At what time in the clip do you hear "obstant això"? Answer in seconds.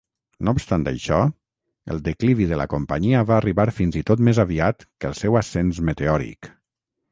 0.57-1.19